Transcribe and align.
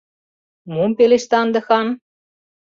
Мом 0.73 0.91
пелешта 0.97 1.37
ынде 1.45 1.61
хан? 1.67 1.87